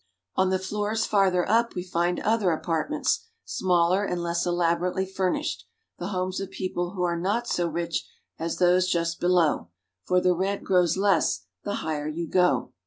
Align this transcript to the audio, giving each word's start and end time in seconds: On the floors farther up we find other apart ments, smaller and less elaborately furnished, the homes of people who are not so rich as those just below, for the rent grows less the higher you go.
On 0.35 0.49
the 0.49 0.57
floors 0.57 1.05
farther 1.05 1.47
up 1.47 1.75
we 1.75 1.83
find 1.83 2.19
other 2.21 2.49
apart 2.49 2.89
ments, 2.89 3.27
smaller 3.45 4.03
and 4.03 4.19
less 4.23 4.47
elaborately 4.47 5.05
furnished, 5.05 5.67
the 5.99 6.07
homes 6.07 6.39
of 6.39 6.49
people 6.49 6.93
who 6.95 7.03
are 7.03 7.19
not 7.19 7.45
so 7.47 7.67
rich 7.67 8.09
as 8.39 8.57
those 8.57 8.89
just 8.89 9.19
below, 9.19 9.69
for 10.03 10.19
the 10.19 10.33
rent 10.33 10.63
grows 10.63 10.97
less 10.97 11.41
the 11.63 11.75
higher 11.85 12.07
you 12.07 12.27
go. 12.27 12.71